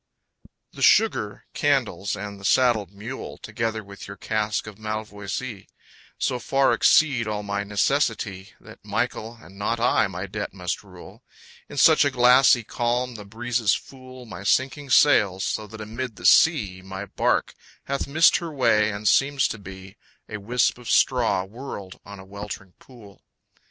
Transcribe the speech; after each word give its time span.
_The 0.75 0.81
sugar, 0.81 1.45
candles, 1.53 2.15
and 2.15 2.39
the 2.39 2.43
saddled 2.43 2.91
mule, 2.91 3.37
Together 3.37 3.83
with 3.83 4.07
your 4.07 4.17
cask 4.17 4.65
of 4.65 4.79
malvoisie, 4.79 5.67
So 6.17 6.39
far 6.39 6.73
exceed 6.73 7.27
all 7.27 7.43
my 7.43 7.63
necessity 7.63 8.53
That 8.59 8.83
Michael 8.83 9.37
and 9.39 9.59
not 9.59 9.79
I 9.79 10.07
my 10.07 10.25
debt 10.25 10.55
must 10.55 10.81
rule, 10.83 11.21
In 11.69 11.77
such 11.77 12.03
a 12.03 12.09
glassy 12.09 12.63
calm 12.63 13.13
the 13.13 13.25
breezes 13.25 13.75
fool 13.75 14.25
My 14.25 14.41
sinking 14.41 14.89
sails, 14.89 15.43
so 15.43 15.67
that 15.67 15.79
amid 15.81 16.15
the 16.15 16.25
sea 16.25 16.81
My 16.81 17.05
bark 17.05 17.53
hath 17.83 18.07
missed 18.07 18.37
her 18.37 18.51
way, 18.51 18.89
and 18.89 19.07
seems 19.07 19.47
to 19.49 19.59
be 19.59 19.97
A 20.27 20.37
wisp 20.37 20.79
of 20.79 20.89
straw 20.89 21.43
whirled 21.43 21.99
on 22.03 22.17
a 22.19 22.25
weltering 22.25 22.73
pool. 22.79 23.21